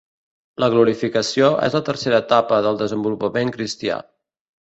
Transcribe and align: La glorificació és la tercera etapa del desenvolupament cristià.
La 0.61 0.69
glorificació 0.75 1.49
és 1.67 1.77
la 1.77 1.81
tercera 1.89 2.21
etapa 2.25 2.63
del 2.69 2.81
desenvolupament 2.83 3.53
cristià. 3.59 4.01